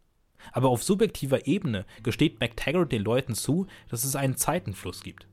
[0.53, 5.27] Aber auf subjektiver Ebene gesteht MacTaggart den Leuten zu, dass es einen Zeitenfluss gibt.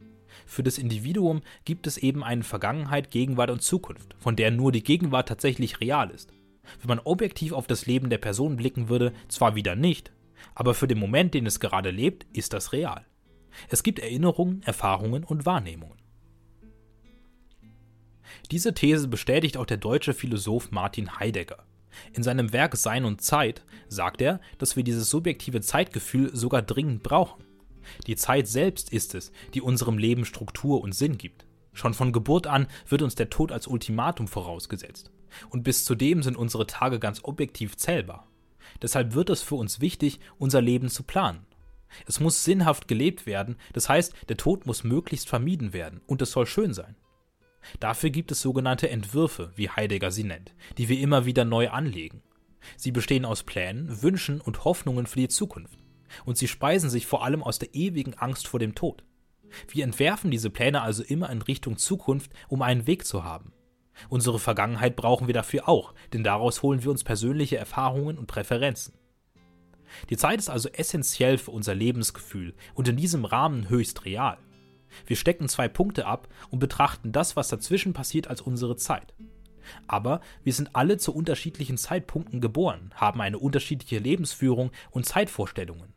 [0.45, 4.83] Für das Individuum gibt es eben eine Vergangenheit, Gegenwart und Zukunft, von der nur die
[4.83, 6.33] Gegenwart tatsächlich real ist.
[6.81, 10.11] Wenn man objektiv auf das Leben der Person blicken würde, zwar wieder nicht,
[10.53, 13.05] aber für den Moment, den es gerade lebt, ist das real.
[13.69, 15.97] Es gibt Erinnerungen, Erfahrungen und Wahrnehmungen.
[18.51, 21.65] Diese These bestätigt auch der deutsche Philosoph Martin Heidegger.
[22.13, 27.03] In seinem Werk Sein und Zeit sagt er, dass wir dieses subjektive Zeitgefühl sogar dringend
[27.03, 27.43] brauchen.
[28.07, 31.45] Die Zeit selbst ist es, die unserem Leben Struktur und Sinn gibt.
[31.73, 35.11] Schon von Geburt an wird uns der Tod als Ultimatum vorausgesetzt.
[35.49, 38.27] Und bis zudem sind unsere Tage ganz objektiv zählbar.
[38.81, 41.45] Deshalb wird es für uns wichtig, unser Leben zu planen.
[42.05, 46.31] Es muss sinnhaft gelebt werden, das heißt, der Tod muss möglichst vermieden werden und es
[46.31, 46.95] soll schön sein.
[47.79, 52.21] Dafür gibt es sogenannte Entwürfe, wie Heidegger sie nennt, die wir immer wieder neu anlegen.
[52.77, 55.79] Sie bestehen aus Plänen, Wünschen und Hoffnungen für die Zukunft.
[56.25, 59.03] Und sie speisen sich vor allem aus der ewigen Angst vor dem Tod.
[59.69, 63.53] Wir entwerfen diese Pläne also immer in Richtung Zukunft, um einen Weg zu haben.
[64.09, 68.93] Unsere Vergangenheit brauchen wir dafür auch, denn daraus holen wir uns persönliche Erfahrungen und Präferenzen.
[70.09, 74.37] Die Zeit ist also essentiell für unser Lebensgefühl und in diesem Rahmen höchst real.
[75.05, 79.13] Wir stecken zwei Punkte ab und betrachten das, was dazwischen passiert, als unsere Zeit.
[79.87, 85.93] Aber wir sind alle zu unterschiedlichen Zeitpunkten geboren, haben eine unterschiedliche Lebensführung und Zeitvorstellungen.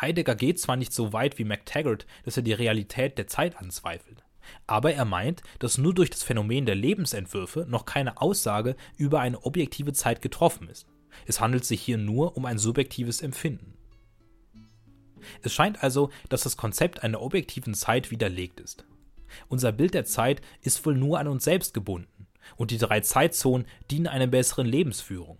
[0.00, 4.24] Heidegger geht zwar nicht so weit wie MacTaggart, dass er die Realität der Zeit anzweifelt,
[4.66, 9.44] aber er meint, dass nur durch das Phänomen der Lebensentwürfe noch keine Aussage über eine
[9.44, 10.86] objektive Zeit getroffen ist.
[11.26, 13.77] Es handelt sich hier nur um ein subjektives Empfinden.
[15.42, 18.84] Es scheint also, dass das Konzept einer objektiven Zeit widerlegt ist.
[19.48, 22.26] Unser Bild der Zeit ist wohl nur an uns selbst gebunden,
[22.56, 25.38] und die drei Zeitzonen dienen einer besseren Lebensführung.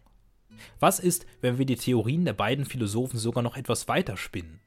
[0.80, 4.60] Was ist, wenn wir die Theorien der beiden Philosophen sogar noch etwas weiter spinnen?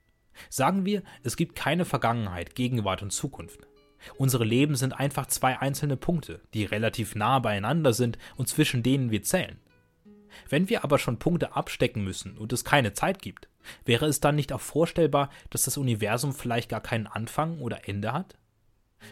[0.49, 3.67] Sagen wir, es gibt keine Vergangenheit, Gegenwart und Zukunft.
[4.17, 9.11] Unsere Leben sind einfach zwei einzelne Punkte, die relativ nah beieinander sind und zwischen denen
[9.11, 9.59] wir zählen.
[10.49, 13.49] Wenn wir aber schon Punkte abstecken müssen und es keine Zeit gibt,
[13.85, 18.13] wäre es dann nicht auch vorstellbar, dass das Universum vielleicht gar keinen Anfang oder Ende
[18.13, 18.37] hat?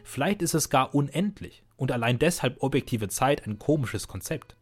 [0.04, 4.56] Vielleicht ist es gar unendlich und allein deshalb objektive Zeit ein komisches Konzept.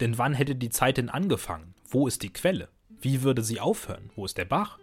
[0.00, 1.74] Denn wann hätte die Zeit denn angefangen?
[1.88, 2.68] Wo ist die Quelle?
[2.88, 4.10] Wie würde sie aufhören?
[4.14, 4.78] Wo ist der Bach?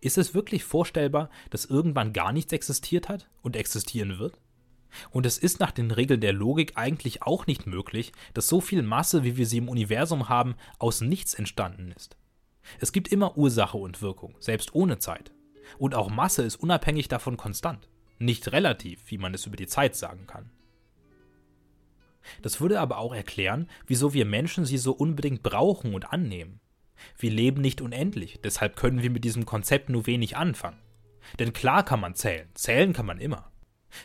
[0.00, 4.38] Ist es wirklich vorstellbar, dass irgendwann gar nichts existiert hat und existieren wird?
[5.10, 8.82] Und es ist nach den Regeln der Logik eigentlich auch nicht möglich, dass so viel
[8.82, 12.16] Masse, wie wir sie im Universum haben, aus nichts entstanden ist.
[12.80, 15.32] Es gibt immer Ursache und Wirkung, selbst ohne Zeit.
[15.78, 19.96] Und auch Masse ist unabhängig davon konstant, nicht relativ, wie man es über die Zeit
[19.96, 20.50] sagen kann.
[22.42, 26.60] Das würde aber auch erklären, wieso wir Menschen sie so unbedingt brauchen und annehmen.
[27.16, 30.80] Wir leben nicht unendlich, deshalb können wir mit diesem Konzept nur wenig anfangen.
[31.38, 33.50] Denn klar kann man zählen, zählen kann man immer.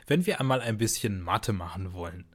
[0.07, 2.25] Wenn wir einmal ein bisschen Mathe machen wollen.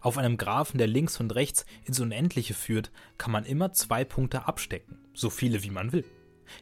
[0.00, 4.46] Auf einem Graphen, der links und rechts ins Unendliche führt, kann man immer zwei Punkte
[4.46, 6.04] abstecken, so viele wie man will.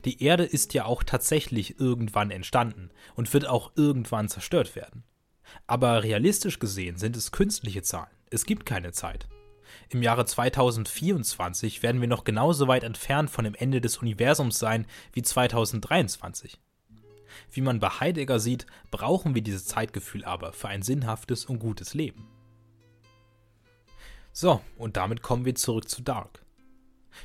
[0.05, 5.05] Die Erde ist ja auch tatsächlich irgendwann entstanden und wird auch irgendwann zerstört werden.
[5.67, 8.15] Aber realistisch gesehen sind es künstliche Zahlen.
[8.31, 9.29] Es gibt keine Zeit.
[9.89, 14.87] Im Jahre 2024 werden wir noch genauso weit entfernt von dem Ende des Universums sein
[15.13, 16.59] wie 2023.
[17.51, 21.95] Wie man bei Heidegger sieht, brauchen wir dieses Zeitgefühl aber für ein sinnhaftes und gutes
[21.95, 22.29] Leben.
[24.33, 26.45] So, und damit kommen wir zurück zu Dark.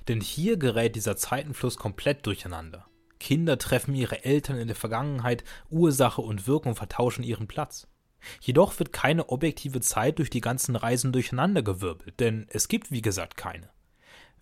[0.07, 2.87] Denn hier gerät dieser Zeitenfluss komplett durcheinander.
[3.19, 7.87] Kinder treffen ihre Eltern in der Vergangenheit, Ursache und Wirkung vertauschen ihren Platz.
[8.41, 13.37] Jedoch wird keine objektive Zeit durch die ganzen Reisen durcheinandergewirbelt, denn es gibt wie gesagt
[13.37, 13.69] keine.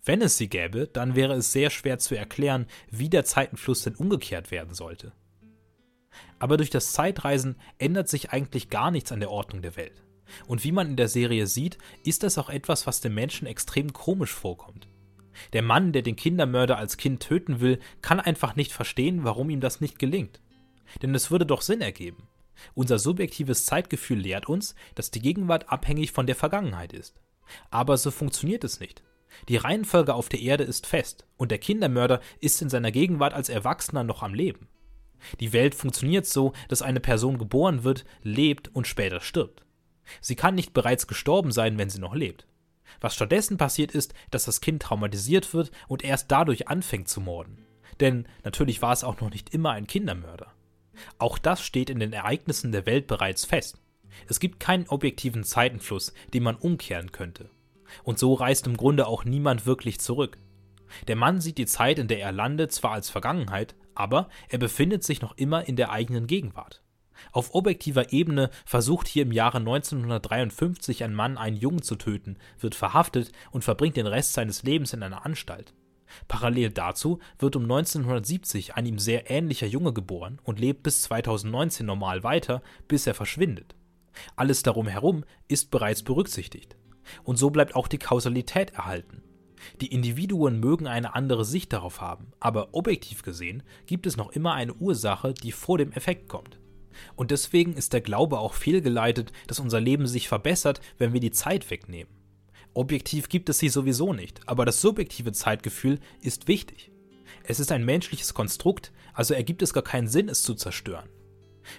[0.04, 3.96] Wenn es sie gäbe, dann wäre es sehr schwer zu erklären, wie der Zeitenfluss denn
[3.96, 5.12] umgekehrt werden sollte.
[6.38, 10.05] Aber durch das Zeitreisen ändert sich eigentlich gar nichts an der Ordnung der Welt.
[10.46, 13.92] Und wie man in der Serie sieht, ist das auch etwas, was dem Menschen extrem
[13.92, 14.88] komisch vorkommt.
[15.52, 19.60] Der Mann, der den Kindermörder als Kind töten will, kann einfach nicht verstehen, warum ihm
[19.60, 20.40] das nicht gelingt.
[21.02, 22.28] Denn es würde doch Sinn ergeben.
[22.74, 27.20] Unser subjektives Zeitgefühl lehrt uns, dass die Gegenwart abhängig von der Vergangenheit ist.
[27.70, 29.02] Aber so funktioniert es nicht.
[29.48, 33.50] Die Reihenfolge auf der Erde ist fest, und der Kindermörder ist in seiner Gegenwart als
[33.50, 34.68] Erwachsener noch am Leben.
[35.40, 39.65] Die Welt funktioniert so, dass eine Person geboren wird, lebt und später stirbt.
[40.20, 42.46] Sie kann nicht bereits gestorben sein, wenn sie noch lebt.
[43.00, 47.66] Was stattdessen passiert ist, dass das Kind traumatisiert wird und erst dadurch anfängt zu morden.
[48.00, 50.52] Denn natürlich war es auch noch nicht immer ein Kindermörder.
[51.18, 53.78] Auch das steht in den Ereignissen der Welt bereits fest.
[54.28, 57.50] Es gibt keinen objektiven Zeitenfluss, den man umkehren könnte.
[58.02, 60.38] Und so reist im Grunde auch niemand wirklich zurück.
[61.08, 65.04] Der Mann sieht die Zeit, in der er landet, zwar als Vergangenheit, aber er befindet
[65.04, 66.82] sich noch immer in der eigenen Gegenwart.
[67.32, 72.74] Auf objektiver Ebene versucht hier im Jahre 1953 ein Mann einen Jungen zu töten, wird
[72.74, 75.74] verhaftet und verbringt den Rest seines Lebens in einer Anstalt.
[76.28, 81.84] Parallel dazu wird um 1970 ein ihm sehr ähnlicher Junge geboren und lebt bis 2019
[81.84, 83.74] normal weiter, bis er verschwindet.
[84.34, 86.76] Alles darum herum ist bereits berücksichtigt.
[87.22, 89.22] Und so bleibt auch die Kausalität erhalten.
[89.80, 94.54] Die Individuen mögen eine andere Sicht darauf haben, aber objektiv gesehen gibt es noch immer
[94.54, 96.58] eine Ursache, die vor dem Effekt kommt.
[97.14, 101.30] Und deswegen ist der Glaube auch fehlgeleitet, dass unser Leben sich verbessert, wenn wir die
[101.30, 102.12] Zeit wegnehmen.
[102.74, 106.90] Objektiv gibt es sie sowieso nicht, aber das subjektive Zeitgefühl ist wichtig.
[107.44, 111.08] Es ist ein menschliches Konstrukt, also ergibt es gar keinen Sinn, es zu zerstören.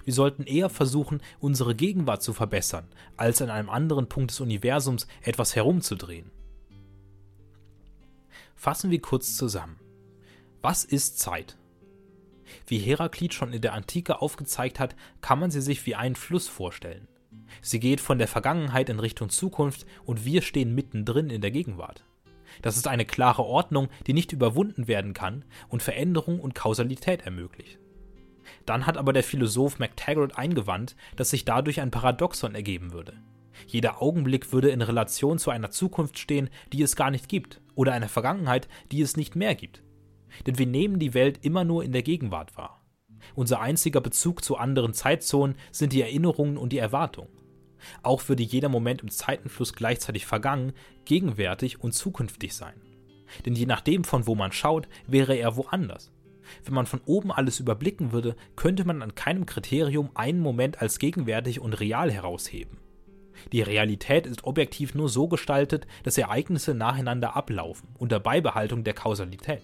[0.03, 5.07] Wir sollten eher versuchen, unsere Gegenwart zu verbessern, als an einem anderen Punkt des Universums
[5.21, 6.31] etwas herumzudrehen.
[8.55, 9.79] Fassen wir kurz zusammen.
[10.61, 11.57] Was ist Zeit?
[12.65, 16.47] Wie Heraklit schon in der Antike aufgezeigt hat, kann man sie sich wie einen Fluss
[16.47, 17.07] vorstellen.
[17.61, 22.03] Sie geht von der Vergangenheit in Richtung Zukunft und wir stehen mittendrin in der Gegenwart.
[22.61, 27.79] Das ist eine klare Ordnung, die nicht überwunden werden kann und Veränderung und Kausalität ermöglicht.
[28.65, 33.13] Dann hat aber der Philosoph MacTaggart eingewandt, dass sich dadurch ein Paradoxon ergeben würde.
[33.65, 37.93] Jeder Augenblick würde in Relation zu einer Zukunft stehen, die es gar nicht gibt, oder
[37.93, 39.83] einer Vergangenheit, die es nicht mehr gibt.
[40.45, 42.83] Denn wir nehmen die Welt immer nur in der Gegenwart wahr.
[43.35, 47.29] Unser einziger Bezug zu anderen Zeitzonen sind die Erinnerungen und die Erwartungen.
[48.03, 50.73] Auch würde jeder Moment im Zeitenfluss gleichzeitig vergangen,
[51.05, 52.81] gegenwärtig und zukünftig sein.
[53.45, 56.11] Denn je nachdem, von wo man schaut, wäre er woanders.
[56.63, 60.97] Wenn man von oben alles überblicken würde, könnte man an keinem Kriterium einen Moment als
[60.97, 62.77] gegenwärtig und real herausheben.
[63.51, 69.61] Die Realität ist objektiv nur so gestaltet, dass Ereignisse nacheinander ablaufen, unter Beibehaltung der Kausalität.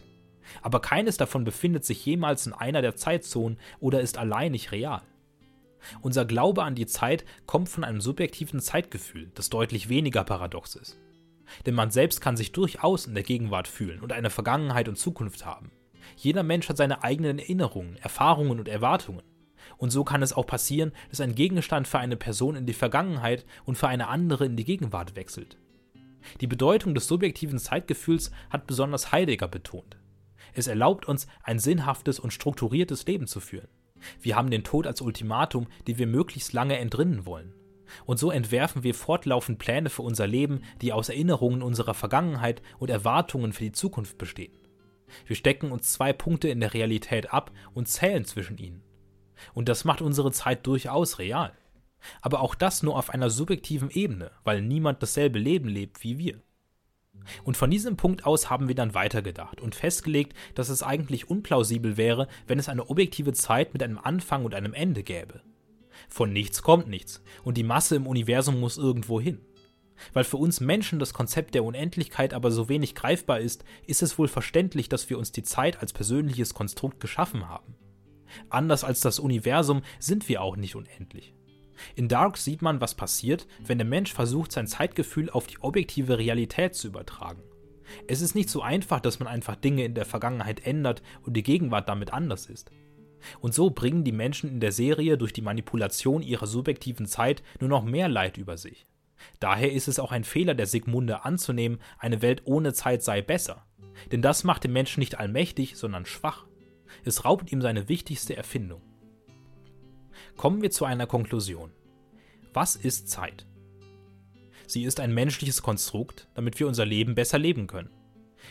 [0.62, 5.02] Aber keines davon befindet sich jemals in einer der Zeitzonen oder ist alleinig real.
[6.02, 10.98] Unser Glaube an die Zeit kommt von einem subjektiven Zeitgefühl, das deutlich weniger paradox ist.
[11.66, 15.46] Denn man selbst kann sich durchaus in der Gegenwart fühlen und eine Vergangenheit und Zukunft
[15.46, 15.72] haben.
[16.16, 19.24] Jeder Mensch hat seine eigenen Erinnerungen, Erfahrungen und Erwartungen.
[19.78, 23.46] Und so kann es auch passieren, dass ein Gegenstand für eine Person in die Vergangenheit
[23.66, 25.58] und für eine andere in die Gegenwart wechselt.
[26.42, 29.98] Die Bedeutung des subjektiven Zeitgefühls hat besonders Heidegger betont.
[30.54, 33.68] Es erlaubt uns, ein sinnhaftes und strukturiertes Leben zu führen.
[34.20, 37.54] Wir haben den Tod als Ultimatum, den wir möglichst lange entrinnen wollen.
[38.06, 42.90] Und so entwerfen wir fortlaufend Pläne für unser Leben, die aus Erinnerungen unserer Vergangenheit und
[42.90, 44.58] Erwartungen für die Zukunft bestehen.
[45.26, 48.84] Wir stecken uns zwei Punkte in der Realität ab und zählen zwischen ihnen.
[49.54, 51.54] Und das macht unsere Zeit durchaus real.
[52.22, 56.42] Aber auch das nur auf einer subjektiven Ebene, weil niemand dasselbe Leben lebt wie wir.
[57.44, 61.98] Und von diesem Punkt aus haben wir dann weitergedacht und festgelegt, dass es eigentlich unplausibel
[61.98, 65.42] wäre, wenn es eine objektive Zeit mit einem Anfang und einem Ende gäbe.
[66.10, 69.42] Von nichts kommt nichts und die Masse im Universum muss irgendwo hin.
[70.12, 74.18] Weil für uns Menschen das Konzept der Unendlichkeit aber so wenig greifbar ist, ist es
[74.18, 77.76] wohl verständlich, dass wir uns die Zeit als persönliches Konstrukt geschaffen haben.
[78.50, 81.34] Anders als das Universum sind wir auch nicht unendlich.
[81.96, 86.18] In Dark sieht man, was passiert, wenn der Mensch versucht, sein Zeitgefühl auf die objektive
[86.18, 87.42] Realität zu übertragen.
[88.08, 91.44] Es ist nicht so einfach, dass man einfach Dinge in der Vergangenheit ändert und die
[91.44, 92.72] Gegenwart damit anders ist.
[93.40, 97.70] Und so bringen die Menschen in der Serie durch die Manipulation ihrer subjektiven Zeit nur
[97.70, 98.86] noch mehr Leid über sich.
[99.40, 103.66] Daher ist es auch ein Fehler der Sigmunde anzunehmen, eine Welt ohne Zeit sei besser.
[104.12, 106.46] Denn das macht den Menschen nicht allmächtig, sondern schwach.
[107.06, 108.82] Es raubt ihm seine wichtigste Erfindung.
[110.38, 111.72] Kommen wir zu einer Konklusion.
[112.54, 113.46] Was ist Zeit?
[114.68, 117.92] Sie ist ein menschliches Konstrukt, damit wir unser Leben besser leben können.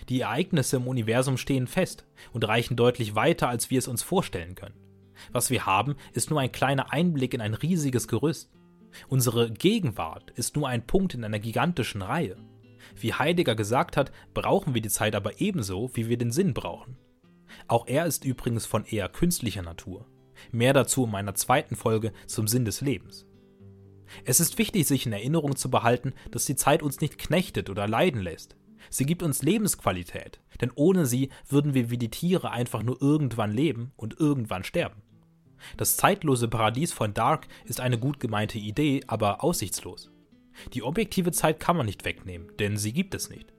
[0.09, 4.55] Die Ereignisse im Universum stehen fest und reichen deutlich weiter, als wir es uns vorstellen
[4.55, 4.77] können.
[5.33, 8.51] Was wir haben, ist nur ein kleiner Einblick in ein riesiges Gerüst.
[9.09, 12.37] Unsere Gegenwart ist nur ein Punkt in einer gigantischen Reihe.
[12.97, 16.97] Wie Heidegger gesagt hat, brauchen wir die Zeit aber ebenso, wie wir den Sinn brauchen.
[17.68, 20.07] Auch er ist übrigens von eher künstlicher Natur.
[20.50, 23.26] Mehr dazu in meiner zweiten Folge zum Sinn des Lebens.
[24.24, 27.88] Es ist wichtig, sich in Erinnerung zu behalten, dass die Zeit uns nicht knechtet oder
[27.88, 28.57] leiden lässt.
[28.90, 33.52] Sie gibt uns Lebensqualität, denn ohne sie würden wir wie die Tiere einfach nur irgendwann
[33.52, 35.02] leben und irgendwann sterben.
[35.76, 40.11] Das zeitlose Paradies von Dark ist eine gut gemeinte Idee, aber aussichtslos.
[40.74, 43.51] Die objektive Zeit kann man nicht wegnehmen, denn sie gibt es nicht.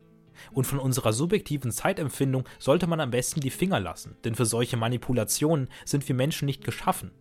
[0.52, 4.78] Und von unserer subjektiven Zeitempfindung sollte man am besten die Finger lassen, denn für solche
[4.78, 7.12] Manipulationen sind wir Menschen nicht geschaffen.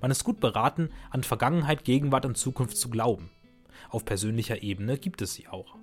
[0.00, 3.30] Man ist gut beraten, an Vergangenheit, Gegenwart und Zukunft zu glauben.
[3.88, 5.76] Auf persönlicher Ebene gibt es sie auch.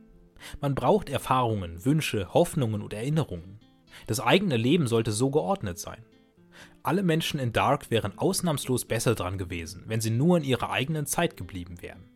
[0.61, 3.59] Man braucht Erfahrungen, Wünsche, Hoffnungen und Erinnerungen.
[4.05, 6.05] Das eigene Leben sollte so geordnet sein.
[6.83, 11.05] Alle Menschen in Dark wären ausnahmslos besser dran gewesen, wenn sie nur in ihrer eigenen
[11.05, 12.09] Zeit geblieben wären.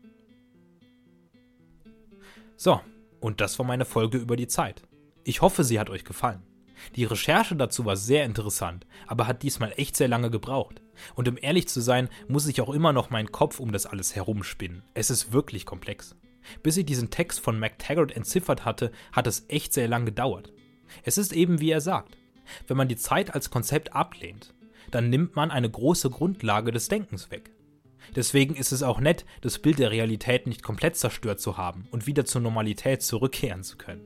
[2.56, 2.80] So,
[3.22, 4.82] und das war meine Folge über die Zeit.
[5.24, 6.44] Ich hoffe, sie hat euch gefallen.
[6.96, 10.82] Die Recherche dazu war sehr interessant, aber hat diesmal echt sehr lange gebraucht.
[11.16, 14.16] Und um ehrlich zu sein, muss ich auch immer noch meinen Kopf um das alles
[14.16, 14.84] herumspinnen.
[14.96, 16.16] Es ist wirklich komplex.
[16.64, 20.52] Bis ich diesen Text von MacTaggart entziffert hatte, hat es echt sehr lang gedauert.
[21.04, 22.18] Es ist eben wie er sagt.
[22.68, 24.54] Wenn man die Zeit als Konzept ablehnt,
[24.90, 27.52] dann nimmt man eine große Grundlage des Denkens weg.
[28.16, 32.08] Deswegen ist es auch nett, das Bild der Realität nicht komplett zerstört zu haben und
[32.08, 34.06] wieder zur Normalität zurückkehren zu können.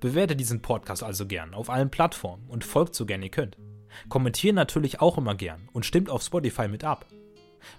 [0.00, 3.56] Bewertet diesen Podcast also gern auf allen Plattformen und folgt so gern ihr könnt.
[4.08, 7.06] Kommentiert natürlich auch immer gern und stimmt auf Spotify mit ab.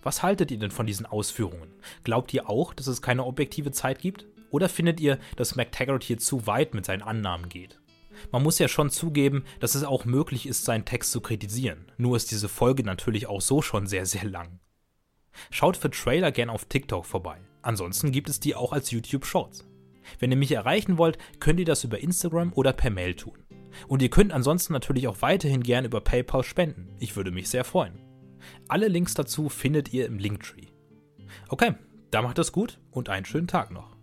[0.04, 1.73] Was haltet ihr denn von diesen Ausführungen?
[2.04, 4.27] Glaubt ihr auch, dass es keine objektive Zeit gibt?
[4.51, 7.80] Oder findet ihr, dass McTaggart hier zu weit mit seinen Annahmen geht?
[8.32, 11.91] Man muss ja schon zugeben, dass es auch möglich ist, seinen Text zu kritisieren.
[11.97, 14.60] Nur ist diese Folge natürlich auch so schon sehr, sehr lang.
[15.50, 17.38] Schaut für Trailer gern auf TikTok vorbei.
[17.62, 19.67] Ansonsten gibt es die auch als YouTube Shorts.
[20.20, 23.38] Wenn ihr mich erreichen wollt, könnt ihr das über Instagram oder per Mail tun.
[23.88, 26.89] Und ihr könnt ansonsten natürlich auch weiterhin gern über PayPal spenden.
[27.00, 28.00] Ich würde mich sehr freuen.
[28.67, 30.67] Alle Links dazu findet ihr im Linktree.
[31.50, 31.76] Okay,
[32.10, 33.96] da macht es gut und einen schönen Tag noch.